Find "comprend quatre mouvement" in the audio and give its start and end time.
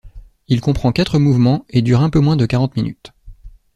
0.61-1.63